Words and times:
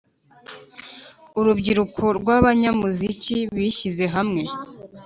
urubyiruko 1.39 2.03
rw’abanyamuziki, 2.19 3.35
bishyize 3.55 4.05
hamwe 4.15 4.41